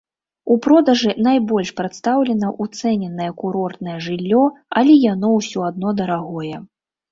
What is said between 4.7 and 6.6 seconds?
але яно ўсё адно дарагое.